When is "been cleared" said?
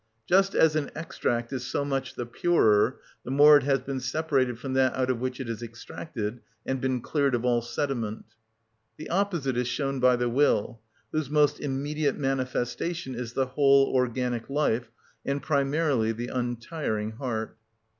6.81-7.35